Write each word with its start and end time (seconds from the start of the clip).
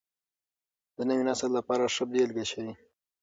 د 0.95 0.97
نوي 1.09 1.23
نسل 1.29 1.49
لپاره 1.57 1.83
ښه 1.93 2.03
بېلګه 2.11 2.45
شئ. 2.51 2.67